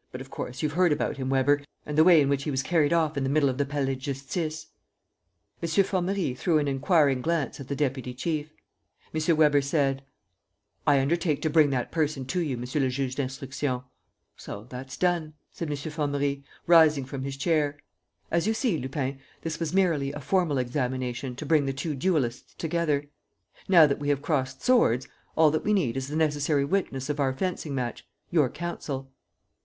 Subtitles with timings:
[0.10, 2.64] But, of course, you've heard about him, Weber, and the way in which he was
[2.64, 4.66] carried off in the middle of the Palais de Justice?"
[5.62, 5.68] M.
[5.68, 8.50] Formerie threw an inquiring glance at the deputy chief.
[9.14, 9.36] M.
[9.36, 10.02] Weber said:
[10.88, 13.82] "I undertake to bring that person to you, Monsieur le Juge d'Instruction."
[14.36, 15.76] "So that's done," said M.
[15.76, 17.78] Formerie, rising from his chair.
[18.28, 22.54] "As you see, Lupin, this was merely a formal examination to bring the two duelists
[22.54, 23.04] together.
[23.68, 25.06] Now that we have crossed swords,
[25.36, 29.12] all that we need is the necessary witness of our fencing match, your counsel."